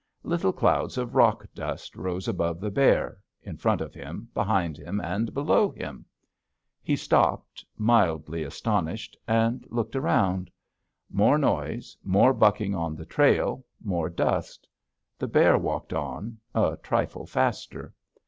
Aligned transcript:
Little 0.23 0.51
clouds 0.51 0.97
of 0.97 1.13
rock 1.13 1.45
dust 1.53 1.95
rose 1.95 2.27
above 2.27 2.59
the 2.59 2.71
bear, 2.71 3.19
in 3.43 3.55
front 3.57 3.81
of 3.81 3.93
him, 3.93 4.29
behind 4.33 4.75
him, 4.75 4.99
and 4.99 5.31
below 5.31 5.69
him. 5.69 6.05
He 6.81 6.95
stopped, 6.95 7.63
mildly 7.77 8.41
astonished, 8.41 9.15
and 9.27 9.63
looked 9.69 9.95
around. 9.95 10.49
More 11.11 11.37
noise, 11.37 11.95
more 12.03 12.33
bucking 12.33 12.73
on 12.73 12.95
the 12.95 13.05
trail, 13.05 13.63
more 13.79 14.09
dust. 14.09 14.67
The 15.19 15.27
bear 15.27 15.55
walked 15.55 15.93
on 15.93 16.39
a 16.55 16.77
trifle 16.81 17.27
faster. 17.27 17.93